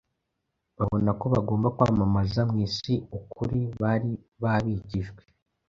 [0.77, 5.21] babona ko bagomba kwamamaza mu isi ukuri bari babikijwe.